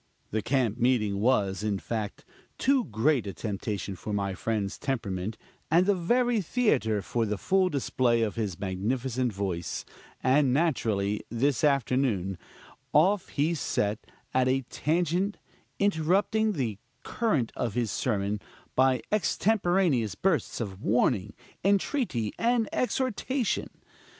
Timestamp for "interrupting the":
15.77-16.79